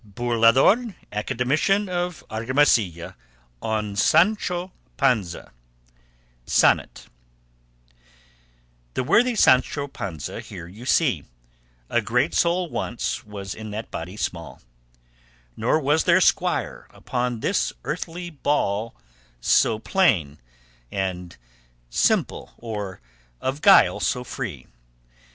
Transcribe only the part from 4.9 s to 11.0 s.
PANZA SONNET The worthy Sancho Panza here you